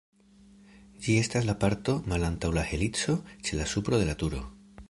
Ĝi 1.07 1.17
estas 1.25 1.45
la 1.49 1.55
parto 1.65 1.95
malantaŭ 2.13 2.53
la 2.57 2.67
helico, 2.73 3.19
ĉe 3.47 3.61
la 3.63 3.71
supro 3.75 4.05
de 4.05 4.13
la 4.13 4.21
turo. 4.25 4.43